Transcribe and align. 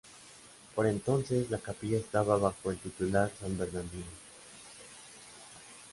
Por 0.73 0.87
entonces 0.87 1.51
la 1.51 1.59
capilla 1.59 1.99
estaba 1.99 2.35
bajo 2.35 2.71
el 2.71 2.79
titular 2.79 3.31
San 3.39 3.55
Bernardino. 3.55 4.07